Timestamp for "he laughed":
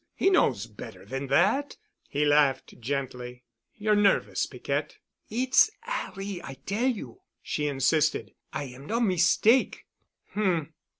2.09-2.79